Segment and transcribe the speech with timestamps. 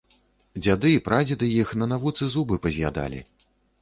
[0.63, 3.21] Дзяды, прадзеды іх на навуцы зубы паз'ядалі.